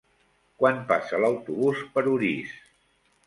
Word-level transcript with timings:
Quan 0.61 0.79
passa 0.91 1.19
l'autobús 1.25 1.83
per 1.97 2.05
Orís? 2.13 2.57